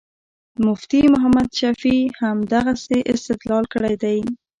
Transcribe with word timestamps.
مفتي 0.65 1.01
محمد 1.13 1.49
شفیع 1.59 2.01
همدغسې 2.21 2.97
استدلال 3.13 3.63
کړی 3.73 3.95
دی. 4.03 4.19